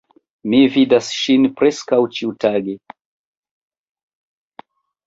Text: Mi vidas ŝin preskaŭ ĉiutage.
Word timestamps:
Mi 0.53 0.61
vidas 0.77 1.09
ŝin 1.17 1.45
preskaŭ 1.59 2.01
ĉiutage. 2.17 2.77